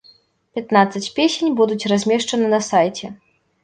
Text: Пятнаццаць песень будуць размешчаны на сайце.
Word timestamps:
Пятнаццаць 0.57 1.11
песень 1.19 1.55
будуць 1.61 1.89
размешчаны 1.95 2.53
на 2.59 2.65
сайце. 2.73 3.17